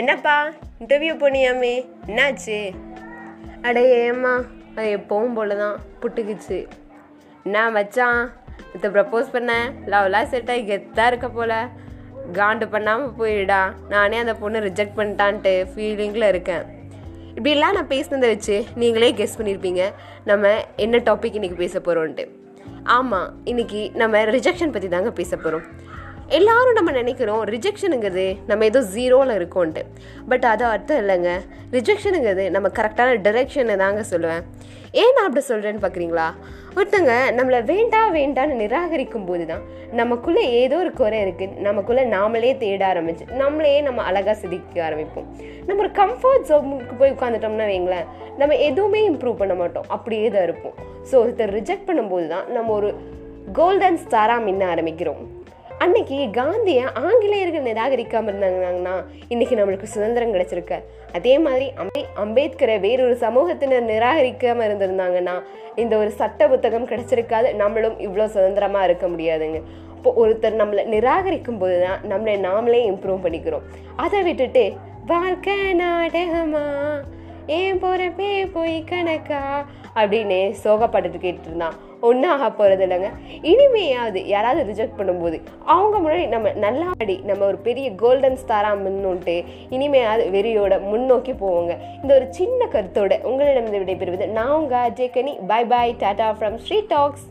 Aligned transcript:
என்னப்பா? 0.00 0.36
இன்டர்வியூ 0.80 1.12
போனியாமே 1.20 1.72
என்னாச்சு? 2.06 2.56
அடே 3.66 3.82
ஏம்மா 4.04 4.32
அது 4.76 4.86
எப்பவும் 4.98 5.36
போல 5.36 5.54
தான் 5.54 5.76
புட்டுக்குச்சு. 6.00 6.58
என்ன 7.44 7.70
மச்சான் 7.70 8.20
இதை 8.74 8.88
ப்ரப்போஸ் 8.90 9.32
பண்ண? 9.34 9.52
லவ்லாம் 9.92 10.30
செட் 10.32 10.50
ஆகி 10.50 10.62
கெத்தாக 10.70 11.10
இருக்க 11.10 11.28
போல. 11.28 11.52
காண்டு 12.38 12.66
பண்ணாமல் 12.74 13.14
போயிடா 13.18 13.60
நானே 13.88 14.18
அந்த 14.18 14.34
பொண்ணு 14.34 14.64
ரிஜெக்ட் 14.68 14.98
பண்ணிட்டான்ட்டு 14.98 15.54
ஃபீலிங்கில் 15.72 16.30
இருக்கேன். 16.32 16.64
இப்படிலாம் 17.36 17.76
நான் 17.78 17.92
பேசினதை 17.94 18.28
வச்சு 18.34 18.56
நீங்களே 18.74 19.12
கெஸ் 19.20 19.38
பண்ணியிருப்பீங்க 19.38 19.84
நம்ம 20.24 20.54
என்ன 20.76 21.02
டாபிக் 21.10 21.38
இன்றைக்கி 21.38 21.58
பேச 21.64 21.78
போகிறோன்ட்டு 21.78 22.24
ஆமாம் 22.96 23.28
இன்றைக்கி 23.44 23.80
நம்ம 23.94 24.24
ரிஜெக்ஷன் 24.36 24.74
பற்றி 24.74 24.88
தாங்க 24.88 25.10
பேச 25.10 25.36
போகிறோம் 25.36 25.66
எல்லாரும் 26.38 26.76
நம்ம 26.78 26.90
நினைக்கிறோம் 27.00 27.42
ரிஜெக்ஷனுங்கிறது 27.54 28.26
நம்ம 28.50 28.64
ஏதோ 28.70 28.80
ஜீரோவில் 28.94 29.32
இருக்கோன்ட்டு. 29.38 29.82
பட் 30.30 30.44
அது 30.52 30.64
அர்த்தம் 30.64 31.00
இல்லைங்க. 31.02 31.30
ரிஜெக்ஷனுங்கிறது 31.76 32.44
நம்ம 32.54 32.68
கரெக்டான 32.78 33.16
டிரெக்ஷனை 33.26 33.76
தாங்க 33.82 34.02
சொல்லுவேன். 34.12 34.44
ஏன் 35.02 35.14
நான் 35.14 35.26
அப்படி 35.28 35.42
சொல்கிறேன்னு 35.50 35.82
பார்க்குறீங்களா 35.84 36.26
ஒருத்தங்க 36.76 37.12
நம்மளை 37.38 37.58
வேண்டாம் 37.70 38.12
வேண்டான்னு 38.16 38.54
நிராகரிக்கும் 38.62 39.26
போது 39.28 39.44
தான் 39.50 39.62
நமக்குள்ளே 40.00 40.42
ஏதோ 40.60 40.76
ஒரு 40.84 40.92
குறை 41.00 41.18
இருக்குது 41.24 41.60
நமக்குள்ளே 41.66 42.04
நாமளே 42.14 42.52
தேட 42.62 42.82
ஆரம்பிச்சு 42.92 43.26
நம்மளையே 43.42 43.80
நம்ம 43.88 44.02
அழகாக 44.10 44.36
சிதிக்க 44.42 44.82
ஆரம்பிப்போம். 44.88 45.28
நம்ம 45.66 45.80
ஒரு 45.84 45.92
கம்ஃபர்ட் 46.00 46.48
ஜோனுக்கு 46.50 46.96
போய் 47.00 47.14
உட்காந்துட்டோம்னா 47.16 47.68
வைங்களேன் 47.72 48.08
நம்ம 48.40 48.56
எதுவுமே 48.68 49.02
இம்ப்ரூவ் 49.10 49.40
பண்ண 49.42 49.56
மாட்டோம். 49.62 49.88
அப்படியே 49.96 50.28
தான் 50.36 50.46
இருப்போம். 50.48 50.76
ஸோ 51.10 51.14
ஒருத்தர் 51.22 51.54
ரிஜெக்ட் 51.60 51.88
பண்ணும்போது 51.90 52.28
தான் 52.34 52.46
நம்ம 52.56 52.72
ஒரு 52.80 52.90
கோல்டன் 53.60 54.02
ஸ்டாராக 54.04 54.46
மின்ன 54.48 54.64
ஆரம்பிக்கிறோம். 54.74 55.24
அன்னைக்கு 55.82 56.16
காந்தியை 56.38 56.84
ஆங்கிலேயர்கள் 57.06 57.66
நிராகரிக்காமல் 57.68 58.30
இருந்தாங்கன்னா 58.32 58.94
இன்னைக்கு 59.32 59.54
நம்மளுக்கு 59.58 59.88
சுதந்திரம் 59.94 60.34
கிடைச்சிருக்கு. 60.34 60.78
அதே 61.18 61.34
மாதிரி 61.46 61.66
அம்பே 61.82 62.02
அம்பேத்கரை 62.24 62.76
வேறொரு 62.84 63.16
சமூகத்தினர் 63.24 63.88
நிராகரிக்காமல் 63.92 64.66
இருந்திருந்தாங்கன்னா 64.68 65.34
இந்த 65.82 65.94
ஒரு 66.02 66.10
சட்ட 66.20 66.48
புத்தகம் 66.52 66.88
கிடைச்சிருக்காது. 66.90 67.50
நம்மளும் 67.62 67.96
இவ்வளோ 68.06 68.26
சுதந்திரமாக 68.36 68.88
இருக்க 68.88 69.08
முடியாதுங்க. 69.14 69.60
இப்போ 69.96 70.12
ஒருத்தர் 70.22 70.60
நம்மளை 70.62 70.84
நிராகரிக்கும் 70.94 71.60
போது 71.62 71.76
தான் 71.86 72.00
நம்மளை 72.12 72.36
நாமளே 72.48 72.80
இம்ப்ரூவ் 72.92 73.24
பண்ணிக்கிறோம். 73.26 73.66
அதை 74.04 74.20
விட்டுட்டு 74.28 74.64
வாழ்க்கை 75.12 75.58
நாடகமா? 75.82 76.66
ஏன் 77.58 77.80
போகிறப்பே 77.84 78.30
போய் 78.56 78.76
கணக்கா? 78.90 79.40
அப்படின்னு 79.94 80.38
சோகப்பட்டுட்டு 80.64 81.18
கேட்டு 81.18 81.46
இருந்தான் 81.46 81.76
ஒன்றும் 82.00 82.30
ஆக 82.30 82.50
போகிறது 82.50 82.86
இல்லைங்க. 82.86 83.10
இனிமையாவது 83.42 84.26
யாராவது 84.26 84.62
ரிஜெக்ட் 84.72 84.98
பண்ணும்போது 84.98 85.42
அவங்க 85.64 85.96
முன்னாடி 85.98 86.28
நம்ம 86.28 86.52
நல்லா 86.52 86.86
ஆடி 86.98 87.20
நம்ம 87.24 87.46
ஒரு 87.46 87.56
பெரிய 87.56 87.92
கோல்டன் 87.94 88.38
ஸ்டாராக 88.46 88.82
முன்னோட்டு 88.82 89.44
இனிமையாவது 89.70 90.24
வெறியோட 90.36 90.80
முன்னோக்கி 90.90 91.32
போவோங்க. 91.32 91.76
இந்த 92.02 92.14
ஒரு 92.14 92.26
சின்ன 92.30 92.66
கருத்தோட 92.72 93.22
உங்களிடம் 93.22 93.72
விடைபெறுவது 93.72 94.26
நான் 94.28 94.50
உங்கள் 94.50 94.90
Ajay 94.90 95.46
bye 95.46 95.64
bye 95.64 95.96
tata 95.98 96.28
from 96.40 96.54
Sri 96.54 96.80
talks 96.88 97.26